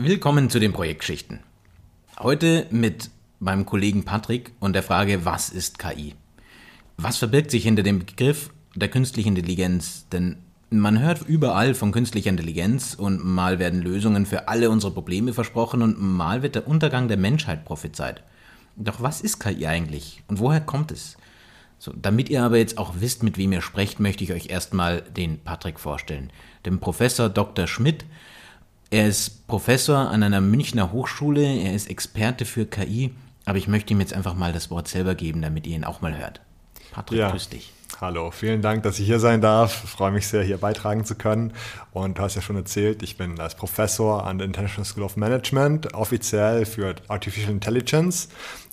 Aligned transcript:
Willkommen 0.00 0.48
zu 0.48 0.60
den 0.60 0.72
Projektschichten. 0.72 1.40
Heute 2.20 2.68
mit 2.70 3.10
meinem 3.40 3.66
Kollegen 3.66 4.04
Patrick 4.04 4.52
und 4.60 4.74
der 4.74 4.84
Frage, 4.84 5.24
was 5.24 5.48
ist 5.48 5.80
KI? 5.80 6.14
Was 6.96 7.16
verbirgt 7.16 7.50
sich 7.50 7.64
hinter 7.64 7.82
dem 7.82 7.98
Begriff 7.98 8.50
der 8.76 8.90
künstlichen 8.90 9.30
Intelligenz? 9.30 10.06
Denn 10.12 10.36
man 10.70 11.00
hört 11.00 11.22
überall 11.22 11.74
von 11.74 11.90
künstlicher 11.90 12.30
Intelligenz 12.30 12.94
und 12.94 13.24
mal 13.24 13.58
werden 13.58 13.82
Lösungen 13.82 14.24
für 14.24 14.46
alle 14.46 14.70
unsere 14.70 14.92
Probleme 14.92 15.32
versprochen 15.32 15.82
und 15.82 16.00
mal 16.00 16.44
wird 16.44 16.54
der 16.54 16.68
Untergang 16.68 17.08
der 17.08 17.16
Menschheit 17.16 17.64
prophezeit. 17.64 18.22
Doch 18.76 19.02
was 19.02 19.20
ist 19.20 19.40
KI 19.40 19.66
eigentlich 19.66 20.22
und 20.28 20.38
woher 20.38 20.60
kommt 20.60 20.92
es? 20.92 21.16
So, 21.80 21.92
damit 21.92 22.28
ihr 22.28 22.44
aber 22.44 22.58
jetzt 22.58 22.78
auch 22.78 22.94
wisst, 23.00 23.24
mit 23.24 23.36
wem 23.36 23.50
ihr 23.50 23.62
sprecht, 23.62 23.98
möchte 23.98 24.22
ich 24.22 24.32
euch 24.32 24.48
erstmal 24.48 25.02
den 25.02 25.40
Patrick 25.40 25.80
vorstellen. 25.80 26.30
Dem 26.66 26.78
Professor 26.78 27.28
Dr. 27.28 27.66
Schmidt 27.66 28.04
er 28.90 29.08
ist 29.08 29.46
Professor 29.46 29.96
an 29.96 30.22
einer 30.22 30.40
Münchner 30.40 30.92
Hochschule, 30.92 31.44
er 31.44 31.74
ist 31.74 31.90
Experte 31.90 32.44
für 32.44 32.66
KI, 32.66 33.10
aber 33.44 33.58
ich 33.58 33.68
möchte 33.68 33.92
ihm 33.92 34.00
jetzt 34.00 34.14
einfach 34.14 34.34
mal 34.34 34.52
das 34.52 34.70
Wort 34.70 34.88
selber 34.88 35.14
geben, 35.14 35.42
damit 35.42 35.66
ihr 35.66 35.76
ihn 35.76 35.84
auch 35.84 36.00
mal 36.00 36.16
hört. 36.16 36.40
Patrick, 36.92 37.18
ja. 37.18 37.30
grüß 37.30 37.48
dich. 37.50 37.72
Hallo, 38.00 38.30
vielen 38.30 38.62
Dank, 38.62 38.84
dass 38.84 39.00
ich 39.00 39.06
hier 39.06 39.18
sein 39.18 39.40
darf. 39.40 39.82
Ich 39.82 39.90
freue 39.90 40.12
mich 40.12 40.28
sehr, 40.28 40.42
hier 40.42 40.58
beitragen 40.58 41.04
zu 41.04 41.16
können. 41.16 41.52
Und 41.92 42.18
du 42.18 42.22
hast 42.22 42.36
ja 42.36 42.42
schon 42.42 42.54
erzählt, 42.54 43.02
ich 43.02 43.16
bin 43.16 43.40
als 43.40 43.56
Professor 43.56 44.24
an 44.24 44.38
der 44.38 44.46
International 44.46 44.84
School 44.84 45.02
of 45.02 45.16
Management, 45.16 45.94
offiziell 45.94 46.64
für 46.64 46.94
Artificial 47.08 47.50
Intelligence. 47.50 48.28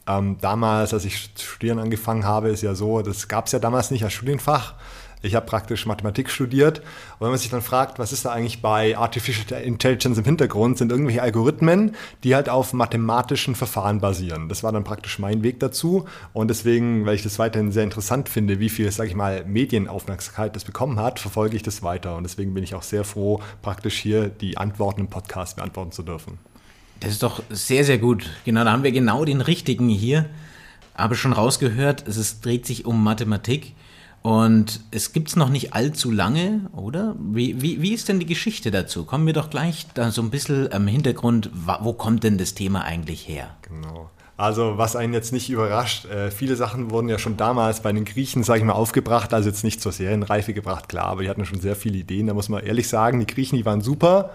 Ähm, 0.07 0.37
damals, 0.41 0.93
als 0.93 1.05
ich 1.05 1.31
studieren 1.37 1.79
angefangen 1.79 2.23
habe, 2.23 2.49
ist 2.49 2.61
ja 2.61 2.75
so, 2.75 3.01
das 3.01 3.27
gab 3.27 3.47
es 3.47 3.51
ja 3.51 3.59
damals 3.59 3.89
nicht 3.89 4.03
als 4.03 4.13
Studienfach. 4.13 4.75
Ich 5.21 5.35
habe 5.35 5.45
praktisch 5.45 5.85
Mathematik 5.85 6.29
studiert. 6.29 6.79
Und 6.79 7.21
wenn 7.21 7.29
man 7.29 7.37
sich 7.37 7.49
dann 7.49 7.61
fragt, 7.61 7.99
was 7.99 8.13
ist 8.13 8.25
da 8.25 8.31
eigentlich 8.31 8.61
bei 8.61 8.97
Artificial 8.97 9.61
Intelligence 9.61 10.17
im 10.17 10.23
Hintergrund, 10.23 10.77
sind 10.77 10.91
irgendwelche 10.91 11.21
Algorithmen, 11.21 11.95
die 12.23 12.35
halt 12.35 12.49
auf 12.49 12.73
mathematischen 12.73 13.55
Verfahren 13.55 13.99
basieren. 13.99 14.49
Das 14.49 14.63
war 14.63 14.71
dann 14.71 14.83
praktisch 14.83 15.19
mein 15.19 15.43
Weg 15.43 15.59
dazu. 15.59 16.05
Und 16.33 16.49
deswegen, 16.49 17.05
weil 17.05 17.15
ich 17.15 17.23
das 17.23 17.39
weiterhin 17.39 17.71
sehr 17.71 17.83
interessant 17.83 18.29
finde, 18.29 18.59
wie 18.59 18.69
viel, 18.69 18.91
sage 18.91 19.09
ich 19.09 19.15
mal, 19.15 19.45
Medienaufmerksamkeit 19.45 20.55
das 20.55 20.63
bekommen 20.63 20.99
hat, 20.99 21.19
verfolge 21.19 21.55
ich 21.55 21.63
das 21.63 21.83
weiter. 21.83 22.15
Und 22.15 22.23
deswegen 22.23 22.53
bin 22.53 22.63
ich 22.63 22.75
auch 22.75 22.83
sehr 22.83 23.03
froh, 23.03 23.41
praktisch 23.61 23.97
hier 23.97 24.29
die 24.29 24.57
Antworten 24.57 25.01
im 25.01 25.07
Podcast 25.07 25.55
beantworten 25.55 25.91
zu 25.91 26.03
dürfen. 26.03 26.37
Das 26.99 27.11
ist 27.11 27.23
doch 27.23 27.43
sehr, 27.49 27.83
sehr 27.83 27.97
gut. 27.97 28.29
Genau, 28.45 28.63
da 28.63 28.71
haben 28.71 28.83
wir 28.83 28.91
genau 28.91 29.25
den 29.25 29.41
richtigen 29.41 29.89
hier. 29.89 30.29
Aber 30.93 31.15
schon 31.15 31.33
rausgehört, 31.33 32.07
es 32.07 32.39
dreht 32.39 32.65
sich 32.65 32.85
um 32.85 33.03
Mathematik. 33.03 33.73
Und 34.25 34.79
es 34.89 35.13
gibt 35.13 35.27
es 35.27 35.35
noch 35.35 35.49
nicht 35.49 35.75
allzu 35.75 36.09
lange, 36.09 36.61
oder? 36.75 37.15
Wie, 37.19 37.61
wie, 37.61 37.83
wie 37.83 37.93
ist 37.93 38.09
denn 38.09 38.19
die 38.19 38.25
Geschichte 38.25 38.71
dazu? 38.71 39.05
Kommen 39.05 39.27
wir 39.27 39.33
doch 39.33 39.51
gleich 39.51 39.85
da 39.93 40.09
so 40.09 40.23
ein 40.23 40.31
bisschen 40.31 40.73
am 40.73 40.87
Hintergrund, 40.87 41.51
wo 41.53 41.93
kommt 41.93 42.23
denn 42.23 42.39
das 42.39 42.55
Thema 42.55 42.81
eigentlich 42.85 43.27
her? 43.27 43.55
Genau. 43.61 44.09
Also 44.35 44.79
was 44.79 44.95
einen 44.95 45.13
jetzt 45.13 45.31
nicht 45.31 45.51
überrascht, 45.51 46.05
äh, 46.05 46.31
viele 46.31 46.55
Sachen 46.55 46.89
wurden 46.89 47.07
ja 47.07 47.19
schon 47.19 47.37
damals 47.37 47.83
bei 47.83 47.93
den 47.93 48.03
Griechen, 48.03 48.41
sage 48.41 48.61
ich 48.61 48.65
mal, 48.65 48.73
aufgebracht, 48.73 49.31
also 49.31 49.47
jetzt 49.47 49.63
nicht 49.63 49.79
zur 49.79 49.91
Serienreife 49.91 50.55
gebracht, 50.55 50.89
klar, 50.89 51.05
aber 51.05 51.21
die 51.21 51.29
hatten 51.29 51.45
schon 51.45 51.61
sehr 51.61 51.75
viele 51.75 51.99
Ideen, 51.99 52.25
da 52.25 52.33
muss 52.33 52.49
man 52.49 52.63
ehrlich 52.63 52.87
sagen, 52.87 53.19
die 53.19 53.27
Griechen, 53.27 53.59
die 53.59 53.65
waren 53.65 53.81
super. 53.81 54.31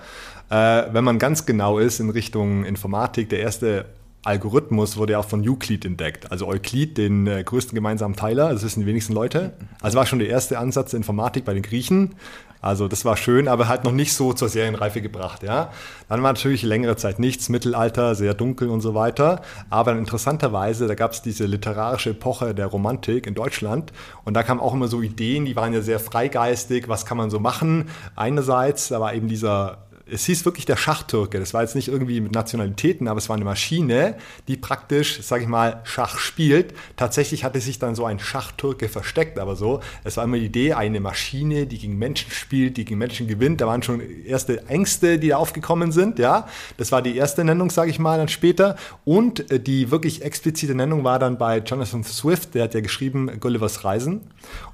Äh, 0.51 0.85
wenn 0.93 1.03
man 1.03 1.19
ganz 1.19 1.47
genau 1.47 1.81
ist 1.81 1.99
in 1.99 2.11
Richtung 2.11 2.65
Informatik, 2.65 3.29
der 3.29 3.41
erste 3.41 3.87
Algorithmus 4.23 4.97
wurde 4.97 5.15
ja 5.15 5.19
auch 5.19 5.29
von 5.29 5.49
Euclid 5.49 5.85
entdeckt. 5.85 6.31
Also 6.31 6.47
Euklid, 6.47 6.99
den 6.99 7.27
äh, 7.27 7.43
größten 7.43 7.75
gemeinsamen 7.75 8.17
Teiler, 8.17 8.53
das 8.53 8.63
wissen 8.63 8.81
die 8.81 8.87
wenigsten 8.87 9.15
Leute. 9.15 9.55
Also 9.81 9.97
war 9.97 10.05
schon 10.05 10.19
der 10.19 10.29
erste 10.29 10.59
Ansatz 10.59 10.91
der 10.91 10.99
Informatik 10.99 11.45
bei 11.45 11.55
den 11.55 11.63
Griechen. 11.63 12.15
Also 12.63 12.89
das 12.89 13.07
war 13.07 13.17
schön, 13.17 13.49
aber 13.49 13.69
halt 13.69 13.85
noch 13.85 13.93
nicht 13.93 14.13
so 14.13 14.35
zur 14.35 14.51
Serienreife 14.51 15.01
gebracht. 15.01 15.43
Ja. 15.43 15.71
Dann 16.11 16.23
war 16.23 16.33
natürlich 16.33 16.63
längere 16.63 16.97
Zeit 16.97 17.19
nichts, 17.19 17.49
Mittelalter, 17.49 18.15
sehr 18.15 18.35
dunkel 18.35 18.69
und 18.69 18.83
so 18.83 18.95
weiter. 18.95 19.41
Aber 19.71 19.93
interessanterweise, 19.93 20.87
da 20.87 20.95
gab 20.95 21.13
es 21.13 21.23
diese 21.23 21.47
literarische 21.47 22.11
Epoche 22.11 22.55
der 22.55 22.67
Romantik 22.67 23.27
in 23.27 23.35
Deutschland 23.35 23.93
und 24.25 24.35
da 24.35 24.43
kamen 24.43 24.61
auch 24.61 24.75
immer 24.75 24.89
so 24.89 25.01
Ideen, 25.01 25.47
die 25.47 25.57
waren 25.57 25.73
ja 25.73 25.81
sehr 25.81 25.99
freigeistig, 25.99 26.89
was 26.89 27.07
kann 27.07 27.17
man 27.17 27.31
so 27.31 27.41
machen. 27.41 27.89
Einerseits, 28.17 28.89
da 28.89 29.01
war 29.01 29.15
eben 29.15 29.29
dieser 29.29 29.79
es 30.13 30.25
hieß 30.27 30.45
wirklich 30.45 30.67
der 30.67 30.77
Schachtürke. 30.77 31.39
Das 31.39 31.55
war 31.55 31.63
jetzt 31.63 31.75
nicht 31.75 31.89
irgendwie 31.89 32.21
mit 32.21 32.33
Nationalitäten, 32.33 33.09
aber 33.09 33.19
es 33.19 33.29
war 33.29 33.37
eine 33.37 33.45
Maschine, 33.45 34.17
die 34.49 34.57
praktisch, 34.57 35.23
sage 35.23 35.43
ich 35.43 35.49
mal, 35.49 35.81
Schach 35.85 36.19
spielt. 36.19 36.75
Tatsächlich 36.97 37.45
hatte 37.45 37.61
sich 37.61 37.79
dann 37.79 37.95
so 37.95 38.05
ein 38.05 38.19
Schachtürke 38.19 38.89
versteckt, 38.89 39.39
aber 39.39 39.57
so. 39.57 39.81
Es 40.05 40.17
war 40.17 40.25
immer 40.25 40.39
die 40.39 40.47
Idee, 40.47 40.73
eine 40.75 41.01
Maschine, 41.01 41.67
die 41.67 41.79
gegen 41.79 41.97
Menschen 41.97 42.31
spielt, 42.31 42.77
die 42.77 42.85
gegen 42.85 42.99
Menschen 42.99 43.29
gewinnt. 43.29 43.61
Da 43.61 43.67
waren 43.67 43.83
schon 43.83 44.01
erste 44.25 44.67
Ängste, 44.69 45.19
die 45.19 45.29
da 45.29 45.37
aufgekommen 45.37 45.93
sind. 45.93 46.19
Ja, 46.19 46.49
das 46.77 46.93
war 46.93 47.03
die 47.03 47.17
erste 47.17 47.45
Nennung, 47.45 47.71
sage 47.71 47.91
ich 47.91 47.99
mal, 47.99 48.19
dann 48.19 48.29
später. 48.29 48.77
Und 49.05 49.51
äh, 49.51 49.61
die 49.61 49.91
wirklich 49.91 50.23
explizite 50.23 50.75
Nennung 50.75 51.05
war 51.05 51.19
dann 51.19 51.39
bei 51.39 51.59
Jonathan 51.59 52.05
Swift. 52.05 52.55
Der 52.55 52.65
hat 52.65 52.75
ja 52.75 52.81
geschrieben 52.81 53.31
Gullivers 53.41 53.85
Reisen. 53.85 54.23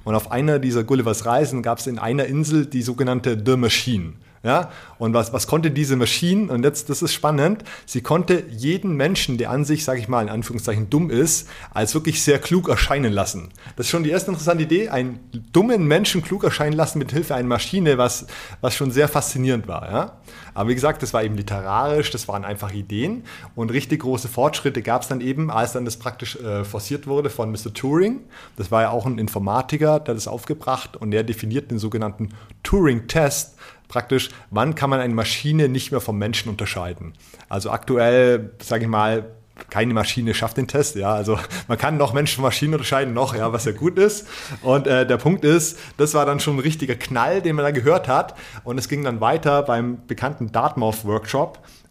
Und 0.03 0.15
auf 0.15 0.31
einer 0.31 0.59
dieser 0.59 0.83
Gullivers 0.83 1.25
Reisen 1.25 1.61
gab 1.61 1.79
es 1.79 1.87
in 1.87 1.99
einer 1.99 2.25
Insel 2.25 2.65
die 2.65 2.81
sogenannte 2.81 3.41
The 3.45 3.57
Machine. 3.57 4.13
Ja? 4.43 4.71
Und 4.97 5.13
was, 5.13 5.33
was 5.33 5.47
konnte 5.47 5.71
diese 5.71 5.95
Maschine? 5.95 6.51
Und 6.51 6.63
jetzt, 6.63 6.89
das 6.89 7.01
ist 7.01 7.13
spannend, 7.13 7.63
sie 7.85 8.01
konnte 8.01 8.43
jeden 8.49 8.95
Menschen, 8.95 9.37
der 9.37 9.51
an 9.51 9.65
sich, 9.65 9.83
sage 9.83 9.99
ich 9.99 10.07
mal, 10.07 10.21
in 10.21 10.29
Anführungszeichen 10.29 10.89
dumm 10.89 11.09
ist, 11.09 11.49
als 11.73 11.93
wirklich 11.93 12.23
sehr 12.23 12.39
klug 12.39 12.69
erscheinen 12.69 13.13
lassen. 13.13 13.49
Das 13.75 13.85
ist 13.85 13.89
schon 13.89 14.03
die 14.03 14.09
erste 14.09 14.31
interessante 14.31 14.63
Idee, 14.63 14.89
einen 14.89 15.19
dummen 15.51 15.87
Menschen 15.87 16.21
klug 16.21 16.43
erscheinen 16.43 16.73
lassen 16.73 16.99
mit 16.99 17.11
Hilfe 17.11 17.35
einer 17.35 17.47
Maschine, 17.47 17.97
was, 17.97 18.27
was 18.61 18.75
schon 18.75 18.91
sehr 18.91 19.07
faszinierend 19.07 19.67
war. 19.67 19.91
Ja? 19.91 20.17
Aber 20.53 20.69
wie 20.69 20.75
gesagt, 20.75 21.03
das 21.03 21.13
war 21.13 21.23
eben 21.23 21.35
literarisch, 21.35 22.09
das 22.11 22.27
waren 22.27 22.43
einfach 22.43 22.73
Ideen 22.73 23.23
und 23.55 23.71
richtig 23.71 24.01
große 24.01 24.27
Fortschritte 24.27 24.81
gab 24.81 25.03
es 25.03 25.07
dann 25.07 25.21
eben, 25.21 25.51
als 25.51 25.73
dann 25.73 25.85
das 25.85 25.97
praktisch 25.97 26.35
äh, 26.37 26.63
forciert 26.63 27.07
wurde 27.07 27.29
von 27.29 27.51
Mr. 27.51 27.73
Turing. 27.73 28.21
Das 28.55 28.71
war 28.71 28.81
ja 28.81 28.89
auch 28.89 29.05
ein 29.05 29.19
Informatiker, 29.19 29.99
der 29.99 30.15
das 30.15 30.27
aufgebracht 30.27 30.97
und 30.97 31.11
der 31.11 31.23
definiert 31.23 31.69
den 31.69 31.77
sogenannten 31.77 32.29
Turing-Test 32.63 33.55
praktisch, 33.87 34.29
wann 34.49 34.75
kann 34.75 34.89
man 34.89 34.99
eine 34.99 35.13
Maschine 35.13 35.69
nicht 35.69 35.91
mehr 35.91 36.01
vom 36.01 36.17
Menschen 36.17 36.49
unterscheiden. 36.49 37.13
Also 37.49 37.71
aktuell, 37.71 38.51
sage 38.61 38.83
ich 38.83 38.89
mal, 38.89 39.25
keine 39.69 39.93
Maschine 39.93 40.33
schafft 40.33 40.57
den 40.57 40.67
Test, 40.67 40.95
ja. 40.95 41.13
Also 41.13 41.39
man 41.67 41.77
kann 41.77 41.97
noch 41.97 42.13
Menschen 42.13 42.35
von 42.35 42.43
Maschinen 42.43 42.73
unterscheiden, 42.73 43.13
noch, 43.13 43.35
ja, 43.35 43.51
was 43.53 43.65
ja 43.65 43.71
gut 43.71 43.97
ist. 43.97 44.27
Und 44.61 44.87
äh, 44.87 45.05
der 45.05 45.17
Punkt 45.17 45.43
ist, 45.43 45.79
das 45.97 46.13
war 46.13 46.25
dann 46.25 46.39
schon 46.39 46.57
ein 46.57 46.59
richtiger 46.59 46.95
Knall, 46.95 47.41
den 47.41 47.55
man 47.55 47.65
da 47.65 47.71
gehört 47.71 48.07
hat. 48.07 48.35
Und 48.63 48.77
es 48.77 48.87
ging 48.87 49.03
dann 49.03 49.21
weiter 49.21 49.63
beim 49.63 50.05
bekannten 50.07 50.51
Dartmouth 50.51 51.05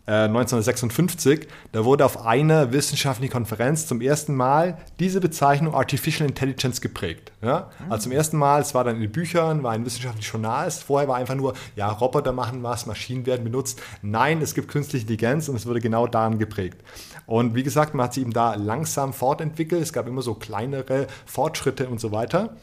Workshop. 0.07 0.27
1956, 0.27 1.41
äh, 1.43 1.47
da 1.73 1.85
wurde 1.85 2.05
auf 2.05 2.25
einer 2.25 2.73
wissenschaftlichen 2.73 3.33
Konferenz 3.33 3.87
zum 3.87 4.01
ersten 4.01 4.35
Mal 4.37 4.79
diese 5.01 5.21
Bezeichnung 5.21 5.75
Artificial 5.75 6.29
Intelligence 6.29 6.81
geprägt. 6.81 7.33
Ja? 7.43 7.71
Mhm. 7.85 7.93
Also 7.93 8.05
zum 8.05 8.13
ersten 8.13 8.37
Mal, 8.37 8.63
es 8.63 8.75
war 8.75 8.85
dann 8.85 8.97
in 8.97 9.03
den 9.03 9.13
Büchern, 9.13 9.63
war 9.63 9.73
ein 9.73 9.85
wissenschaftliches 9.85 10.31
Journal, 10.31 10.71
vorher 10.71 11.09
war 11.09 11.17
einfach 11.17 11.35
nur, 11.35 11.55
ja, 11.75 11.91
Roboter 11.91 12.33
machen 12.33 12.63
was, 12.63 12.87
Maschinen 12.87 13.27
werden 13.27 13.45
benutzt. 13.45 13.83
Nein, 14.03 14.41
es 14.41 14.55
gibt 14.55 14.69
künstliche 14.69 15.03
Intelligenz 15.03 15.49
und 15.49 15.57
es 15.57 15.67
wurde 15.67 15.81
genau 15.81 16.07
daran 16.07 16.39
geprägt. 16.39 16.79
Und 17.27 17.57
wie 17.57 17.65
gesagt, 17.65 17.95
man 17.95 18.05
hat 18.05 18.15
sich 18.15 18.23
eben 18.23 18.33
da 18.33 18.55
langsam 18.55 19.13
fortentwickelt, 19.13 19.83
es 19.83 19.93
gab 19.93 20.07
immer 20.07 20.23
so 20.23 20.35
kleinere 20.35 21.09
Fortschritte 21.27 21.89
und 21.89 22.01
so 22.01 22.13
weiter. 22.13 22.57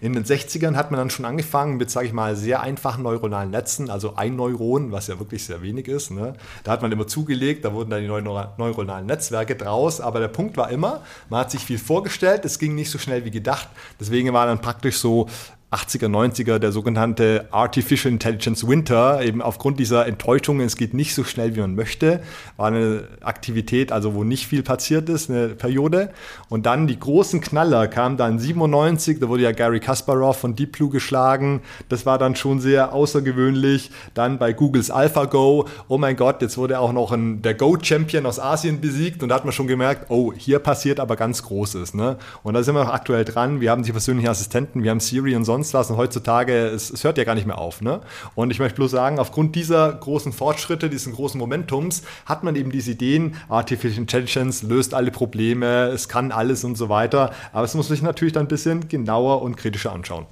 In 0.00 0.12
den 0.12 0.24
60ern 0.24 0.76
hat 0.76 0.90
man 0.90 0.98
dann 0.98 1.10
schon 1.10 1.24
angefangen 1.24 1.76
mit, 1.76 1.90
sage 1.90 2.06
ich 2.06 2.12
mal, 2.12 2.36
sehr 2.36 2.60
einfachen 2.60 3.02
neuronalen 3.02 3.50
Netzen, 3.50 3.90
also 3.90 4.16
ein 4.16 4.36
Neuron, 4.36 4.92
was 4.92 5.06
ja 5.06 5.18
wirklich 5.18 5.44
sehr 5.44 5.62
wenig 5.62 5.88
ist. 5.88 6.10
Ne? 6.10 6.34
Da 6.64 6.72
hat 6.72 6.82
man 6.82 6.92
immer 6.92 7.06
zugelegt, 7.06 7.64
da 7.64 7.72
wurden 7.72 7.90
dann 7.90 8.02
die 8.02 8.08
neuronalen 8.08 9.06
Netzwerke 9.06 9.56
draus, 9.56 10.00
aber 10.00 10.20
der 10.20 10.28
Punkt 10.28 10.56
war 10.56 10.70
immer, 10.70 11.02
man 11.28 11.40
hat 11.40 11.50
sich 11.50 11.64
viel 11.64 11.78
vorgestellt, 11.78 12.44
es 12.44 12.58
ging 12.58 12.74
nicht 12.74 12.90
so 12.90 12.98
schnell 12.98 13.24
wie 13.24 13.30
gedacht, 13.30 13.68
deswegen 13.98 14.32
war 14.32 14.46
dann 14.46 14.60
praktisch 14.60 14.98
so 14.98 15.28
80er, 15.70 16.08
90er, 16.08 16.58
der 16.58 16.72
sogenannte 16.72 17.46
Artificial 17.52 18.12
Intelligence 18.12 18.66
Winter, 18.66 19.22
eben 19.22 19.40
aufgrund 19.40 19.78
dieser 19.78 20.04
Enttäuschungen, 20.06 20.66
es 20.66 20.76
geht 20.76 20.94
nicht 20.94 21.14
so 21.14 21.22
schnell, 21.22 21.54
wie 21.54 21.60
man 21.60 21.76
möchte, 21.76 22.22
war 22.56 22.66
eine 22.66 23.04
Aktivität, 23.20 23.92
also 23.92 24.14
wo 24.14 24.24
nicht 24.24 24.48
viel 24.48 24.64
passiert 24.64 25.08
ist, 25.08 25.30
eine 25.30 25.50
Periode. 25.50 26.10
Und 26.48 26.66
dann 26.66 26.88
die 26.88 26.98
großen 26.98 27.40
Knaller 27.40 27.86
kamen 27.86 28.16
dann 28.16 28.40
97, 28.40 29.20
da 29.20 29.28
wurde 29.28 29.44
ja 29.44 29.52
Gary 29.52 29.78
Kasparov 29.78 30.38
von 30.38 30.56
Deep 30.56 30.72
Blue 30.72 30.90
geschlagen, 30.90 31.60
das 31.88 32.04
war 32.04 32.18
dann 32.18 32.34
schon 32.34 32.60
sehr 32.60 32.92
außergewöhnlich. 32.92 33.92
Dann 34.14 34.38
bei 34.38 34.52
Googles 34.52 34.90
AlphaGo, 34.90 35.68
oh 35.86 35.98
mein 35.98 36.16
Gott, 36.16 36.42
jetzt 36.42 36.58
wurde 36.58 36.80
auch 36.80 36.92
noch 36.92 37.12
ein, 37.12 37.42
der 37.42 37.54
Go-Champion 37.54 38.26
aus 38.26 38.40
Asien 38.40 38.80
besiegt 38.80 39.22
und 39.22 39.28
da 39.28 39.36
hat 39.36 39.44
man 39.44 39.52
schon 39.52 39.68
gemerkt, 39.68 40.10
oh, 40.10 40.32
hier 40.32 40.58
passiert 40.58 40.98
aber 40.98 41.14
ganz 41.14 41.44
Großes. 41.44 41.94
Ne? 41.94 42.16
Und 42.42 42.54
da 42.54 42.64
sind 42.64 42.74
wir 42.74 42.82
auch 42.82 42.92
aktuell 42.92 43.24
dran, 43.24 43.60
wir 43.60 43.70
haben 43.70 43.84
die 43.84 43.92
persönlichen 43.92 44.28
Assistenten, 44.28 44.82
wir 44.82 44.90
haben 44.90 44.98
Siri 44.98 45.36
und 45.36 45.44
sonst 45.44 45.59
sonst 45.60 45.74
was. 45.74 45.90
Und 45.90 45.96
heutzutage, 45.96 46.66
es, 46.68 46.90
es 46.90 47.04
hört 47.04 47.18
ja 47.18 47.24
gar 47.24 47.34
nicht 47.34 47.46
mehr 47.46 47.58
auf. 47.58 47.80
Ne? 47.80 48.00
Und 48.34 48.50
ich 48.50 48.58
möchte 48.58 48.76
bloß 48.76 48.90
sagen, 48.90 49.18
aufgrund 49.18 49.54
dieser 49.54 49.92
großen 49.92 50.32
Fortschritte, 50.32 50.88
diesen 50.88 51.12
großen 51.12 51.38
Momentums, 51.38 52.02
hat 52.26 52.42
man 52.42 52.56
eben 52.56 52.70
diese 52.70 52.92
Ideen, 52.92 53.36
Artificial 53.48 53.98
Intelligence 53.98 54.62
löst 54.62 54.94
alle 54.94 55.10
Probleme, 55.10 55.88
es 55.88 56.08
kann 56.08 56.32
alles 56.32 56.64
und 56.64 56.76
so 56.76 56.88
weiter. 56.88 57.32
Aber 57.52 57.64
es 57.64 57.74
muss 57.74 57.88
sich 57.88 58.02
natürlich 58.02 58.32
dann 58.32 58.46
ein 58.46 58.48
bisschen 58.48 58.88
genauer 58.88 59.42
und 59.42 59.56
kritischer 59.56 59.92
anschauen. 59.92 60.26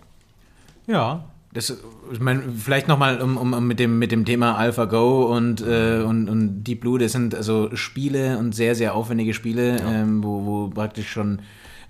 Ja, 0.86 1.24
Das, 1.52 1.76
ich 2.12 2.20
meine, 2.20 2.42
vielleicht 2.56 2.88
nochmal 2.88 3.20
um, 3.20 3.36
um, 3.36 3.66
mit, 3.66 3.78
dem, 3.78 3.98
mit 3.98 4.10
dem 4.12 4.24
Thema 4.24 4.56
AlphaGo 4.56 5.34
und, 5.34 5.60
äh, 5.60 6.02
und, 6.02 6.28
und 6.28 6.64
Deep 6.64 6.80
Blue, 6.80 6.98
das 6.98 7.12
sind 7.12 7.34
also 7.34 7.74
Spiele 7.74 8.38
und 8.38 8.54
sehr, 8.54 8.74
sehr 8.74 8.94
aufwendige 8.94 9.34
Spiele, 9.34 9.78
ja. 9.78 9.92
ähm, 9.92 10.22
wo, 10.24 10.44
wo 10.46 10.68
praktisch 10.68 11.10
schon 11.10 11.40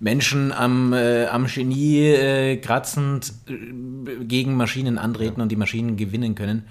Menschen 0.01 0.53
am, 0.53 0.93
äh, 0.93 1.27
am 1.27 1.47
Genie 1.47 2.07
äh, 2.07 2.57
kratzend 2.59 3.33
äh, 3.49 4.25
gegen 4.25 4.55
Maschinen 4.55 4.99
antreten 4.99 5.39
ja. 5.39 5.43
und 5.43 5.49
die 5.51 5.57
Maschinen 5.57 5.97
gewinnen 5.97 6.35
können. 6.35 6.65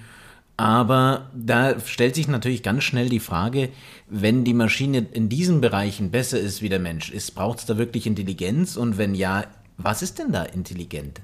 Aber 0.56 1.29
da 1.35 1.79
stellt 1.79 2.15
sich 2.15 2.27
natürlich 2.27 2.63
ganz 2.63 2.83
schnell 2.83 3.09
die 3.09 3.19
Frage, 3.19 3.69
wenn 4.09 4.44
die 4.44 4.56
Maschine 4.56 5.06
in 5.12 5.29
diesen 5.29 5.62
Bereichen 5.62 6.09
besser 6.09 6.39
ist 6.39 6.63
wie 6.63 6.69
der 6.69 6.79
Mensch, 6.79 7.13
braucht 7.35 7.59
es 7.59 7.65
da 7.65 7.77
wirklich 7.77 8.07
Intelligenz? 8.07 8.75
Und 8.75 8.97
wenn 8.97 9.13
ja, 9.13 9.45
was 9.77 10.01
ist 10.01 10.18
denn 10.18 10.31
da 10.31 10.44
intelligent? 10.44 11.21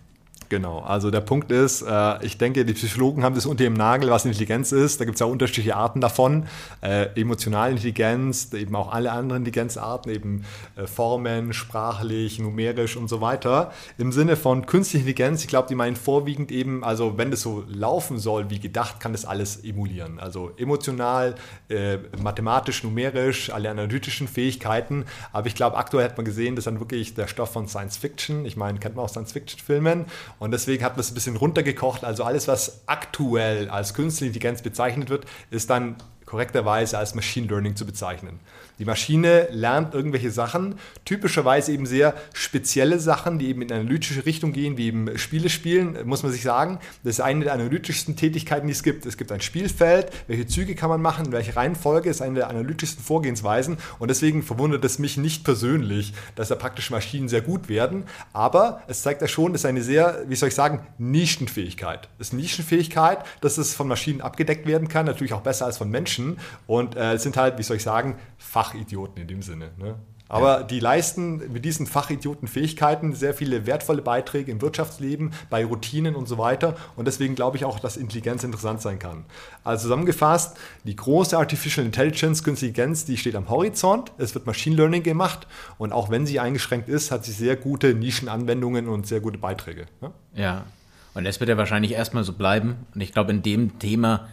Genau, 0.53 0.81
also 0.81 1.09
der 1.09 1.21
Punkt 1.21 1.51
ist, 1.51 1.81
äh, 1.81 2.23
ich 2.23 2.37
denke, 2.37 2.63
die 2.63 2.73
Psychologen 2.73 3.23
haben 3.23 3.33
das 3.33 3.47
unter 3.47 3.63
dem 3.63 3.73
Nagel, 3.73 4.11
was 4.11 4.23
Intelligenz 4.23 4.71
ist. 4.71 5.01
Da 5.01 5.05
gibt 5.05 5.15
es 5.15 5.19
ja 5.19 5.25
unterschiedliche 5.25 5.75
Arten 5.75 5.99
davon. 5.99 6.45
Äh, 6.81 7.07
emotionale 7.19 7.71
Intelligenz, 7.71 8.53
eben 8.53 8.75
auch 8.75 8.93
alle 8.93 9.11
anderen 9.11 9.41
Intelligenzarten, 9.41 10.13
eben 10.13 10.45
äh, 10.75 10.85
Formen, 10.85 11.53
sprachlich, 11.53 12.37
numerisch 12.37 12.97
und 12.97 13.07
so 13.07 13.19
weiter. 13.19 13.71
Im 13.97 14.11
Sinne 14.11 14.35
von 14.35 14.67
künstliche 14.67 15.07
Intelligenz, 15.07 15.41
ich 15.41 15.47
glaube, 15.47 15.67
die 15.69 15.73
meinen 15.73 15.95
vorwiegend 15.95 16.51
eben, 16.51 16.83
also 16.83 17.17
wenn 17.17 17.31
das 17.31 17.41
so 17.41 17.63
laufen 17.67 18.19
soll 18.19 18.51
wie 18.51 18.59
gedacht, 18.59 18.99
kann 18.99 19.11
das 19.11 19.25
alles 19.25 19.63
emulieren. 19.63 20.19
Also 20.19 20.51
emotional, 20.57 21.33
äh, 21.69 21.97
mathematisch, 22.21 22.83
numerisch, 22.83 23.49
alle 23.49 23.71
analytischen 23.71 24.27
Fähigkeiten. 24.27 25.05
Aber 25.31 25.47
ich 25.47 25.55
glaube, 25.55 25.77
aktuell 25.77 26.05
hat 26.05 26.17
man 26.17 26.25
gesehen, 26.25 26.55
das 26.55 26.61
ist 26.61 26.67
dann 26.67 26.79
wirklich 26.79 27.15
der 27.15 27.25
Stoff 27.25 27.53
von 27.53 27.67
Science 27.67 27.97
Fiction. 27.97 28.45
Ich 28.45 28.55
meine, 28.55 28.77
kennt 28.77 28.95
man 28.95 29.05
auch 29.05 29.09
Science-Fiction-Filmen. 29.09 30.05
Und 30.43 30.51
deswegen 30.51 30.83
hat 30.83 30.97
man 30.97 30.99
es 30.99 31.09
ein 31.09 31.13
bisschen 31.13 31.37
runtergekocht. 31.37 32.03
Also 32.03 32.25
alles, 32.25 32.49
was 32.49 32.81
aktuell 32.85 33.69
als 33.69 33.93
künstliche 33.93 34.27
Intelligenz 34.27 34.61
bezeichnet 34.61 35.09
wird, 35.09 35.23
ist 35.51 35.69
dann 35.69 35.95
korrekterweise 36.33 36.97
als 36.97 37.13
Machine 37.13 37.45
Learning 37.45 37.75
zu 37.75 37.85
bezeichnen. 37.85 38.39
Die 38.79 38.85
Maschine 38.85 39.49
lernt 39.51 39.93
irgendwelche 39.93 40.31
Sachen, 40.31 40.79
typischerweise 41.05 41.71
eben 41.71 41.85
sehr 41.85 42.15
spezielle 42.33 42.97
Sachen, 42.97 43.37
die 43.37 43.49
eben 43.49 43.61
in 43.61 43.71
eine 43.71 43.81
analytische 43.81 44.25
Richtung 44.25 44.51
gehen, 44.51 44.75
wie 44.75 44.87
eben 44.87 45.15
Spiele 45.19 45.51
spielen, 45.51 45.95
muss 46.05 46.23
man 46.23 46.31
sich 46.31 46.41
sagen. 46.41 46.79
Das 47.03 47.13
ist 47.13 47.19
eine 47.19 47.43
der 47.43 47.53
analytischsten 47.53 48.15
Tätigkeiten, 48.15 48.65
die 48.65 48.73
es 48.73 48.81
gibt. 48.81 49.05
Es 49.05 49.17
gibt 49.17 49.31
ein 49.31 49.41
Spielfeld, 49.41 50.11
welche 50.25 50.47
Züge 50.47 50.73
kann 50.73 50.89
man 50.89 51.03
machen, 51.03 51.31
welche 51.31 51.55
Reihenfolge 51.55 52.09
ist 52.09 52.23
eine 52.23 52.33
der 52.33 52.49
analytischsten 52.49 53.03
Vorgehensweisen 53.03 53.77
und 53.99 54.07
deswegen 54.07 54.41
verwundert 54.41 54.83
es 54.85 54.97
mich 54.97 55.17
nicht 55.17 55.43
persönlich, 55.43 56.13
dass 56.33 56.47
da 56.47 56.55
praktisch 56.55 56.89
Maschinen 56.89 57.29
sehr 57.29 57.41
gut 57.41 57.69
werden, 57.69 58.05
aber 58.33 58.81
es 58.87 59.03
zeigt 59.03 59.21
ja 59.21 59.27
schon, 59.27 59.53
das 59.53 59.61
ist 59.61 59.65
eine 59.67 59.83
sehr, 59.83 60.23
wie 60.27 60.35
soll 60.35 60.49
ich 60.49 60.55
sagen, 60.55 60.87
Nischenfähigkeit. 60.97 62.09
Das 62.17 62.29
ist 62.29 62.33
Nischenfähigkeit, 62.33 63.19
dass 63.41 63.59
es 63.59 63.75
von 63.75 63.87
Maschinen 63.87 64.21
abgedeckt 64.21 64.65
werden 64.65 64.87
kann, 64.87 65.05
natürlich 65.05 65.33
auch 65.33 65.41
besser 65.41 65.67
als 65.67 65.77
von 65.77 65.91
Menschen 65.91 66.22
und 66.67 66.95
äh, 66.95 67.13
es 67.13 67.23
sind 67.23 67.37
halt, 67.37 67.57
wie 67.57 67.63
soll 67.63 67.77
ich 67.77 67.83
sagen, 67.83 68.17
Fach 68.37 68.73
Fachidioten 68.73 69.21
in 69.21 69.27
dem 69.27 69.41
Sinne. 69.41 69.71
Ne? 69.77 69.95
Aber 70.33 70.61
ja. 70.61 70.63
die 70.63 70.79
leisten 70.79 71.51
mit 71.51 71.63
diesen 71.63 71.85
Fachidioten 71.85 72.47
Fähigkeiten 72.47 73.13
sehr 73.13 73.35
viele 73.35 73.67
wertvolle 73.67 74.01
Beiträge 74.01 74.51
im 74.51 74.61
Wirtschaftsleben, 74.61 75.31
bei 75.51 75.63
Routinen 75.63 76.15
und 76.15 76.27
so 76.27 76.39
weiter. 76.39 76.75
Und 76.95 77.07
deswegen 77.07 77.35
glaube 77.35 77.57
ich 77.57 77.65
auch, 77.65 77.79
dass 77.79 77.97
Intelligenz 77.97 78.43
interessant 78.43 78.81
sein 78.81 78.97
kann. 78.97 79.25
Also 79.63 79.83
zusammengefasst, 79.83 80.57
die 80.85 80.95
große 80.95 81.37
Artificial 81.37 81.85
Intelligence, 81.85 82.43
Künstliche 82.43 82.71
Intelligenz, 82.71 83.05
die 83.05 83.17
steht 83.17 83.35
am 83.35 83.47
Horizont. 83.47 84.11
Es 84.17 84.33
wird 84.33 84.47
Machine 84.47 84.75
Learning 84.75 85.03
gemacht. 85.03 85.45
Und 85.77 85.91
auch 85.91 86.09
wenn 86.09 86.25
sie 86.25 86.39
eingeschränkt 86.39 86.89
ist, 86.89 87.11
hat 87.11 87.25
sie 87.25 87.31
sehr 87.31 87.55
gute 87.55 87.93
Nischenanwendungen 87.93 88.87
und 88.87 89.05
sehr 89.05 89.19
gute 89.19 89.37
Beiträge. 89.37 89.85
Ne? 90.01 90.11
Ja, 90.33 90.65
und 91.13 91.25
das 91.25 91.39
wird 91.39 91.49
ja 91.49 91.57
wahrscheinlich 91.57 91.91
erstmal 91.91 92.23
so 92.23 92.33
bleiben. 92.33 92.87
Und 92.95 93.01
ich 93.01 93.11
glaube, 93.11 93.31
in 93.31 93.43
dem 93.43 93.77
Thema 93.77 94.27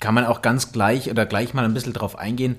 kann 0.00 0.14
man 0.14 0.24
auch 0.24 0.42
ganz 0.42 0.72
gleich 0.72 1.10
oder 1.10 1.26
gleich 1.26 1.54
mal 1.54 1.64
ein 1.64 1.74
bisschen 1.74 1.92
drauf 1.92 2.18
eingehen 2.18 2.56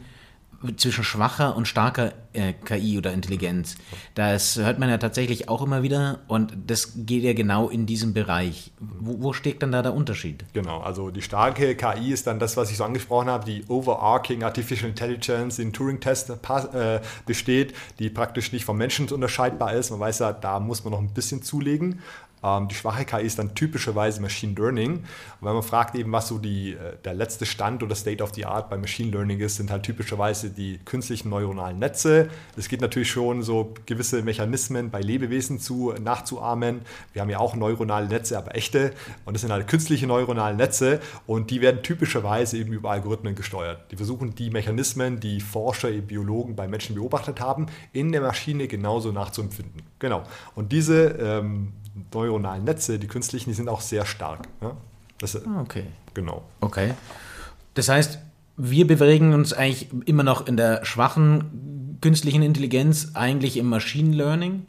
zwischen 0.77 1.03
schwacher 1.03 1.55
und 1.55 1.67
starker 1.67 2.13
äh, 2.33 2.53
KI 2.53 2.97
oder 2.97 3.13
Intelligenz. 3.13 3.77
Das 4.13 4.57
hört 4.57 4.79
man 4.79 4.89
ja 4.89 4.97
tatsächlich 4.97 5.49
auch 5.49 5.61
immer 5.61 5.81
wieder 5.81 6.19
und 6.27 6.53
das 6.67 6.93
geht 6.95 7.23
ja 7.23 7.33
genau 7.33 7.69
in 7.69 7.85
diesem 7.85 8.13
Bereich. 8.13 8.71
Wo, 8.79 9.23
wo 9.23 9.33
steckt 9.33 9.63
dann 9.63 9.71
da 9.71 9.81
der 9.81 9.93
Unterschied? 9.93 10.45
Genau, 10.53 10.81
also 10.81 11.09
die 11.09 11.21
starke 11.21 11.75
KI 11.75 12.11
ist 12.11 12.27
dann 12.27 12.39
das, 12.39 12.57
was 12.57 12.69
ich 12.69 12.77
so 12.77 12.83
angesprochen 12.83 13.27
habe, 13.27 13.45
die 13.45 13.63
Overarching 13.67 14.43
Artificial 14.43 14.89
Intelligence, 14.89 15.55
die 15.55 15.63
in 15.63 15.73
Turing-Test 15.73 16.29
äh, 16.29 16.99
besteht, 17.25 17.73
die 17.99 18.09
praktisch 18.09 18.51
nicht 18.51 18.65
vom 18.65 18.77
Menschen 18.77 19.09
unterscheidbar 19.09 19.73
ist. 19.73 19.89
Man 19.89 19.99
weiß 19.99 20.19
ja, 20.19 20.31
da 20.31 20.59
muss 20.59 20.83
man 20.83 20.91
noch 20.91 20.99
ein 20.99 21.13
bisschen 21.13 21.41
zulegen. 21.41 22.01
Ähm, 22.43 22.67
die 22.67 22.75
schwache 22.75 23.05
KI 23.05 23.25
ist 23.25 23.39
dann 23.39 23.55
typischerweise 23.55 24.21
Machine 24.21 24.53
Learning. 24.55 24.93
Und 24.93 25.47
wenn 25.47 25.53
man 25.53 25.63
fragt 25.63 25.95
eben, 25.95 26.11
was 26.11 26.27
so 26.27 26.37
die, 26.37 26.73
äh, 26.73 26.97
der 27.03 27.13
letzte 27.13 27.45
Stand 27.45 27.83
oder 27.83 27.95
State 27.95 28.23
of 28.23 28.33
the 28.33 28.45
Art 28.45 28.69
bei 28.69 28.77
Machine 28.77 29.11
Learning 29.11 29.39
ist, 29.39 29.57
sind 29.57 29.71
halt 29.71 29.83
typischerweise 29.83 30.49
die 30.49 30.79
künstlichen 30.85 31.29
neuronalen 31.29 31.79
Netze. 31.79 32.29
Es 32.57 32.67
geht 32.67 32.81
natürlich 32.81 33.11
schon 33.11 33.43
so 33.43 33.73
gewisse 33.85 34.21
Mechanismen 34.23 34.89
bei 34.89 35.01
Lebewesen 35.01 35.59
zu, 35.59 35.93
nachzuahmen. 36.01 36.81
Wir 37.13 37.21
haben 37.21 37.29
ja 37.29 37.39
auch 37.39 37.55
neuronale 37.55 38.07
Netze, 38.07 38.37
aber 38.37 38.55
echte. 38.55 38.91
Und 39.25 39.33
das 39.33 39.41
sind 39.41 39.51
halt 39.51 39.67
künstliche 39.67 40.07
neuronale 40.07 40.55
Netze 40.55 40.99
und 41.27 41.51
die 41.51 41.61
werden 41.61 41.83
typischerweise 41.83 42.57
eben 42.57 42.73
über 42.73 42.91
Algorithmen 42.91 43.35
gesteuert. 43.35 43.91
Die 43.91 43.95
versuchen 43.97 44.35
die 44.35 44.49
Mechanismen, 44.49 45.19
die 45.19 45.41
Forscher, 45.41 45.91
Biologen 45.91 46.55
bei 46.55 46.67
Menschen 46.67 46.95
beobachtet 46.95 47.39
haben, 47.39 47.67
in 47.93 48.11
der 48.11 48.21
Maschine 48.21 48.67
genauso 48.67 49.11
nachzuempfinden. 49.11 49.81
Genau. 49.99 50.23
Und 50.55 50.71
diese 50.71 51.09
ähm, 51.19 51.73
neuronalen 52.13 52.63
Netze, 52.63 52.99
die 52.99 53.07
künstlichen, 53.07 53.49
die 53.49 53.55
sind 53.55 53.69
auch 53.69 53.81
sehr 53.81 54.05
stark. 54.05 54.47
Ja? 54.61 54.75
Das, 55.19 55.35
ah, 55.35 55.61
okay. 55.61 55.85
Genau. 56.13 56.43
Okay. 56.61 56.93
Das 57.73 57.89
heißt, 57.89 58.19
wir 58.57 58.87
bewegen 58.87 59.33
uns 59.33 59.53
eigentlich 59.53 59.89
immer 60.05 60.23
noch 60.23 60.47
in 60.47 60.57
der 60.57 60.85
schwachen 60.85 61.97
künstlichen 62.01 62.41
Intelligenz, 62.41 63.11
eigentlich 63.13 63.57
im 63.57 63.67
Machine 63.67 64.15
Learning. 64.15 64.65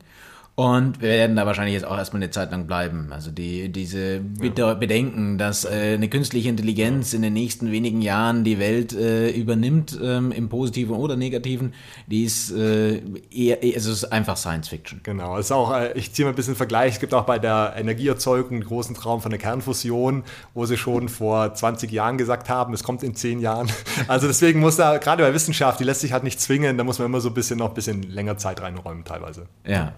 Und 0.54 1.00
wir 1.00 1.08
werden 1.08 1.34
da 1.34 1.46
wahrscheinlich 1.46 1.72
jetzt 1.72 1.86
auch 1.86 1.96
erstmal 1.96 2.22
eine 2.22 2.30
Zeit 2.30 2.50
lang 2.50 2.66
bleiben. 2.66 3.08
Also 3.10 3.30
die, 3.30 3.70
diese 3.70 4.20
ja. 4.42 4.74
Bedenken, 4.74 5.38
dass 5.38 5.64
äh, 5.64 5.94
eine 5.94 6.10
künstliche 6.10 6.50
Intelligenz 6.50 7.14
in 7.14 7.22
den 7.22 7.32
nächsten 7.32 7.72
wenigen 7.72 8.02
Jahren 8.02 8.44
die 8.44 8.58
Welt 8.58 8.92
äh, 8.92 9.30
übernimmt, 9.30 9.98
ähm, 10.02 10.30
im 10.30 10.50
positiven 10.50 10.94
oder 10.94 11.16
negativen, 11.16 11.72
die 12.06 12.24
ist 12.24 12.50
äh, 12.50 13.00
eher, 13.30 13.64
es 13.64 13.86
ist 13.86 14.04
einfach 14.04 14.36
Science 14.36 14.68
Fiction. 14.68 15.00
Genau, 15.02 15.38
es 15.38 15.46
ist 15.46 15.52
auch, 15.52 15.74
äh, 15.74 15.94
ich 15.94 16.12
ziehe 16.12 16.26
mal 16.26 16.32
ein 16.32 16.36
bisschen 16.36 16.54
Vergleich, 16.54 16.94
es 16.94 17.00
gibt 17.00 17.14
auch 17.14 17.24
bei 17.24 17.38
der 17.38 17.72
Energieerzeugung 17.78 18.52
einen 18.52 18.64
großen 18.64 18.94
Traum 18.94 19.22
von 19.22 19.30
der 19.30 19.40
Kernfusion, 19.40 20.22
wo 20.52 20.66
sie 20.66 20.76
schon 20.76 21.08
vor 21.08 21.54
20 21.54 21.90
Jahren 21.90 22.18
gesagt 22.18 22.50
haben, 22.50 22.74
es 22.74 22.84
kommt 22.84 23.02
in 23.02 23.14
10 23.14 23.40
Jahren. 23.40 23.70
Also 24.08 24.26
deswegen 24.26 24.60
muss 24.60 24.76
da, 24.76 24.98
gerade 24.98 25.22
bei 25.22 25.32
Wissenschaft, 25.32 25.78
die 25.78 25.84
lässt 25.84 26.00
sich 26.00 26.12
halt 26.12 26.24
nicht 26.24 26.40
zwingen, 26.40 26.76
da 26.76 26.84
muss 26.84 26.98
man 26.98 27.06
immer 27.06 27.20
so 27.20 27.28
ein 27.28 27.34
bisschen 27.34 27.58
noch 27.58 27.68
ein 27.68 27.74
bisschen 27.74 28.02
länger 28.02 28.36
Zeit 28.36 28.60
reinräumen 28.60 29.04
teilweise. 29.04 29.46
Ja. 29.66 29.92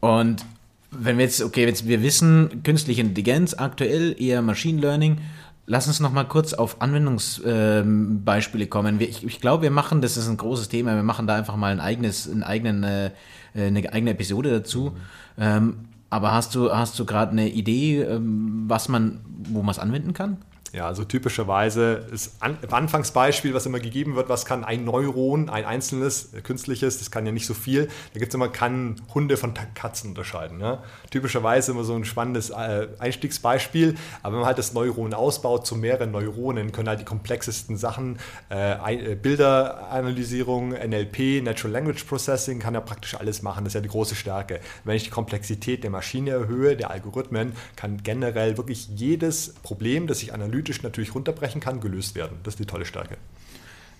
Und 0.00 0.44
wenn 0.90 1.18
wir 1.18 1.24
jetzt, 1.24 1.42
okay, 1.42 1.64
jetzt 1.66 1.86
wir 1.86 2.02
wissen, 2.02 2.62
künstliche 2.64 3.00
Intelligenz 3.00 3.54
aktuell 3.54 4.16
eher 4.20 4.42
Machine 4.42 4.80
Learning, 4.80 5.18
lass 5.66 5.86
uns 5.86 6.00
noch 6.00 6.12
mal 6.12 6.24
kurz 6.24 6.52
auf 6.52 6.80
Anwendungsbeispiele 6.82 8.64
ähm, 8.64 8.70
kommen. 8.70 9.00
Ich, 9.00 9.24
ich 9.24 9.40
glaube, 9.40 9.62
wir 9.62 9.70
machen, 9.70 10.02
das 10.02 10.16
ist 10.16 10.28
ein 10.28 10.36
großes 10.36 10.68
Thema, 10.68 10.96
wir 10.96 11.02
machen 11.02 11.26
da 11.26 11.36
einfach 11.36 11.56
mal 11.56 11.70
ein 11.70 11.80
eigenes, 11.80 12.28
einen 12.28 12.42
eigenen, 12.42 12.82
äh, 12.82 13.10
eine 13.54 13.92
eigene 13.92 14.10
Episode 14.10 14.50
dazu. 14.50 14.92
Mhm. 15.36 15.42
Ähm, 15.42 15.74
aber 16.10 16.32
hast 16.32 16.56
du, 16.56 16.72
hast 16.72 16.98
du 16.98 17.06
gerade 17.06 17.30
eine 17.30 17.48
Idee, 17.48 18.02
ähm, 18.02 18.64
was 18.66 18.88
man, 18.88 19.20
wo 19.48 19.62
man 19.62 19.70
es 19.70 19.78
anwenden 19.78 20.12
kann? 20.12 20.38
Ja, 20.72 20.86
also 20.86 21.04
typischerweise 21.04 22.06
ist 22.12 22.40
an, 22.40 22.56
Anfangsbeispiel, 22.70 23.54
was 23.54 23.66
immer 23.66 23.80
gegeben 23.80 24.14
wird, 24.14 24.28
was 24.28 24.44
kann 24.44 24.62
ein 24.62 24.84
Neuron, 24.84 25.48
ein 25.48 25.64
einzelnes, 25.64 26.32
äh, 26.32 26.42
künstliches, 26.42 27.00
das 27.00 27.10
kann 27.10 27.26
ja 27.26 27.32
nicht 27.32 27.46
so 27.46 27.54
viel. 27.54 27.86
Da 28.12 28.20
gibt 28.20 28.28
es 28.28 28.34
immer, 28.36 28.48
kann 28.48 29.00
Hunde 29.12 29.36
von 29.36 29.52
Katzen 29.74 30.10
unterscheiden. 30.10 30.60
Ja? 30.60 30.84
Typischerweise 31.10 31.72
immer 31.72 31.82
so 31.82 31.96
ein 31.96 32.04
spannendes 32.04 32.50
äh, 32.50 32.86
Einstiegsbeispiel, 33.00 33.96
aber 34.22 34.34
wenn 34.34 34.40
man 34.40 34.46
halt 34.46 34.58
das 34.58 34.72
Neuron 34.72 35.12
ausbaut 35.12 35.66
zu 35.66 35.74
mehreren 35.74 36.12
Neuronen, 36.12 36.70
können 36.70 36.88
halt 36.88 37.00
die 37.00 37.04
komplexesten 37.04 37.76
Sachen, 37.76 38.20
äh, 38.48 39.12
äh 39.12 39.14
Bilderanalysierung, 39.16 40.70
NLP, 40.70 41.42
Natural 41.42 41.72
Language 41.72 42.04
Processing, 42.04 42.60
kann 42.60 42.74
ja 42.74 42.80
praktisch 42.80 43.16
alles 43.16 43.42
machen. 43.42 43.64
Das 43.64 43.72
ist 43.72 43.74
ja 43.74 43.80
die 43.80 43.88
große 43.88 44.14
Stärke. 44.14 44.60
Wenn 44.84 44.94
ich 44.94 45.02
die 45.02 45.10
Komplexität 45.10 45.82
der 45.82 45.90
Maschine 45.90 46.30
erhöhe, 46.30 46.76
der 46.76 46.92
Algorithmen, 46.92 47.54
kann 47.74 48.04
generell 48.04 48.56
wirklich 48.56 48.88
jedes 48.94 49.54
Problem, 49.64 50.06
das 50.06 50.22
ich 50.22 50.32
analysiere, 50.32 50.59
analytisch 50.60 50.82
natürlich 50.82 51.14
runterbrechen 51.14 51.60
kann, 51.60 51.80
gelöst 51.80 52.14
werden. 52.14 52.38
Das 52.42 52.54
ist 52.54 52.58
die 52.60 52.66
tolle 52.66 52.84
Stärke. 52.84 53.16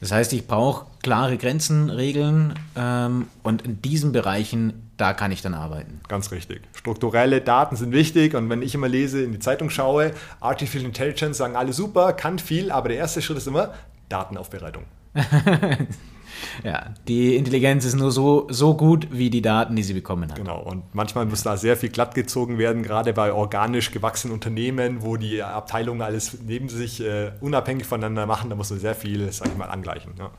Das 0.00 0.12
heißt, 0.12 0.32
ich 0.32 0.46
brauche 0.46 0.86
klare 1.02 1.36
Grenzen, 1.36 1.90
Regeln 1.90 2.54
ähm, 2.76 3.28
und 3.42 3.62
in 3.62 3.82
diesen 3.82 4.12
Bereichen, 4.12 4.90
da 4.96 5.12
kann 5.12 5.30
ich 5.30 5.42
dann 5.42 5.54
arbeiten. 5.54 6.00
Ganz 6.08 6.30
richtig. 6.30 6.62
Strukturelle 6.74 7.40
Daten 7.40 7.76
sind 7.76 7.92
wichtig 7.92 8.34
und 8.34 8.48
wenn 8.48 8.62
ich 8.62 8.74
immer 8.74 8.88
lese, 8.88 9.22
in 9.22 9.32
die 9.32 9.38
Zeitung 9.38 9.68
schaue, 9.68 10.12
Artificial 10.40 10.86
Intelligence 10.86 11.36
sagen 11.38 11.56
alle 11.56 11.72
super, 11.72 12.12
kann 12.14 12.38
viel, 12.38 12.70
aber 12.70 12.88
der 12.88 12.98
erste 12.98 13.20
Schritt 13.20 13.38
ist 13.38 13.46
immer, 13.46 13.74
Datenaufbereitung. 14.08 14.84
ja, 16.64 16.94
die 17.08 17.36
Intelligenz 17.36 17.84
ist 17.84 17.94
nur 17.96 18.12
so, 18.12 18.46
so 18.50 18.76
gut 18.76 19.08
wie 19.10 19.30
die 19.30 19.42
Daten, 19.42 19.76
die 19.76 19.82
sie 19.82 19.94
bekommen 19.94 20.30
hat. 20.30 20.36
Genau, 20.36 20.60
und 20.62 20.94
manchmal 20.94 21.26
muss 21.26 21.42
da 21.42 21.56
sehr 21.56 21.76
viel 21.76 21.90
glatt 21.90 22.14
gezogen 22.14 22.58
werden, 22.58 22.82
gerade 22.82 23.12
bei 23.12 23.32
organisch 23.32 23.90
gewachsenen 23.90 24.34
Unternehmen, 24.34 25.02
wo 25.02 25.16
die 25.16 25.42
Abteilungen 25.42 26.02
alles 26.02 26.38
neben 26.46 26.68
sich 26.68 27.00
äh, 27.00 27.32
unabhängig 27.40 27.86
voneinander 27.86 28.26
machen, 28.26 28.50
da 28.50 28.56
muss 28.56 28.70
man 28.70 28.78
sehr 28.78 28.94
viel, 28.94 29.30
sag 29.32 29.48
ich 29.48 29.56
mal, 29.56 29.66
angleichen. 29.66 30.12
Ja. 30.18 30.30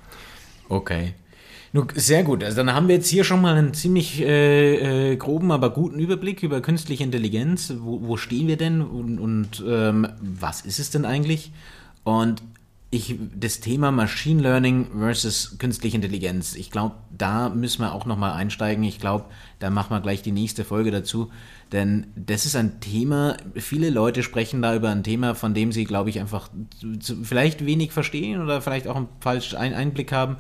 Okay. 0.70 1.14
Nun, 1.74 1.88
sehr 1.96 2.24
gut. 2.24 2.44
Also 2.44 2.58
dann 2.58 2.74
haben 2.76 2.90
wir 2.90 2.96
jetzt 2.96 3.08
hier 3.08 3.24
schon 3.24 3.42
mal 3.42 3.56
einen 3.56 3.74
ziemlich 3.74 4.22
äh, 4.22 5.12
äh, 5.12 5.16
groben, 5.16 5.52
aber 5.52 5.70
guten 5.70 6.00
Überblick 6.00 6.44
über 6.44 6.60
künstliche 6.62 7.04
Intelligenz. 7.04 7.74
Wo, 7.80 8.02
wo 8.04 8.18
stehen 8.18 8.48
wir 8.48 8.58
denn 8.58 8.82
und, 8.82 9.20
und 9.20 9.64
ähm, 9.66 10.08
was 10.20 10.62
ist 10.62 10.80
es 10.80 10.90
denn 10.90 11.06
eigentlich? 11.06 11.54
Und 12.04 12.42
ich, 12.94 13.16
das 13.34 13.62
Thema 13.62 13.90
Machine 13.90 14.42
Learning 14.42 14.88
versus 14.98 15.58
künstliche 15.58 15.96
Intelligenz, 15.96 16.56
ich 16.56 16.72
glaube, 16.72 16.96
da 17.10 17.48
müssen 17.48 17.82
wir 17.82 17.94
auch 17.94 18.06
nochmal 18.06 18.34
einsteigen. 18.34 18.84
Ich 18.84 19.00
glaube, 19.00 19.26
da 19.60 19.70
machen 19.70 19.92
wir 19.92 20.02
gleich 20.02 20.22
die 20.22 20.34
nächste 20.34 20.66
Folge 20.66 20.92
dazu. 20.92 21.32
Denn 21.72 22.08
das 22.18 22.46
ist 22.46 22.58
ein 22.58 22.82
Thema, 22.82 23.38
viele 23.56 23.90
Leute 23.90 24.24
sprechen 24.24 24.62
da 24.62 24.76
über 24.76 24.90
ein 24.90 25.06
Thema, 25.06 25.36
von 25.36 25.54
dem 25.54 25.72
sie, 25.72 25.86
glaube 25.86 26.10
ich, 26.10 26.20
einfach 26.20 26.50
vielleicht 27.24 27.66
wenig 27.66 27.94
verstehen 27.94 28.42
oder 28.42 28.62
vielleicht 28.62 28.88
auch 28.88 28.98
einen 28.98 29.08
falschen 29.22 29.58
Einblick 29.58 30.12
haben. 30.12 30.36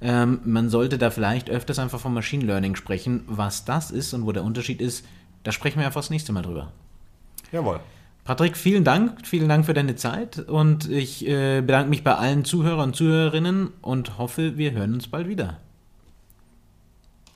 Ähm, 0.00 0.40
man 0.44 0.70
sollte 0.70 0.98
da 0.98 1.10
vielleicht 1.10 1.50
öfters 1.50 1.80
einfach 1.80 1.98
von 1.98 2.14
Machine 2.14 2.44
Learning 2.44 2.76
sprechen. 2.76 3.24
Was 3.26 3.64
das 3.64 3.90
ist 3.90 4.14
und 4.14 4.26
wo 4.26 4.30
der 4.30 4.44
Unterschied 4.44 4.80
ist, 4.80 5.04
da 5.42 5.50
sprechen 5.50 5.80
wir 5.80 5.86
einfach 5.86 6.02
das 6.02 6.10
nächste 6.10 6.32
Mal 6.32 6.42
drüber. 6.42 6.70
Jawohl. 7.50 7.80
Patrick, 8.26 8.56
vielen 8.56 8.82
Dank, 8.82 9.24
vielen 9.24 9.48
Dank 9.48 9.66
für 9.66 9.72
deine 9.72 9.94
Zeit 9.94 10.40
und 10.40 10.90
ich 10.90 11.28
äh, 11.28 11.60
bedanke 11.60 11.88
mich 11.88 12.02
bei 12.02 12.16
allen 12.16 12.44
Zuhörern 12.44 12.88
und 12.88 12.96
Zuhörerinnen 12.96 13.68
und 13.82 14.18
hoffe, 14.18 14.58
wir 14.58 14.72
hören 14.72 14.94
uns 14.94 15.06
bald 15.06 15.28
wieder. 15.28 15.60